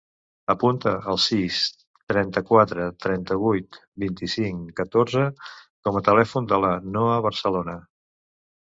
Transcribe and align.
Apunta 0.51 0.93
el 1.11 1.19
sis, 1.25 1.57
trenta-quatre, 2.13 2.87
trenta-vuit, 3.07 3.79
vint-i-cinc, 4.07 4.67
catorze 4.81 5.29
com 5.53 6.03
a 6.03 6.05
telèfon 6.11 6.53
de 6.55 6.65
la 6.67 6.75
Noha 6.99 7.25
Barcelona. 7.31 7.81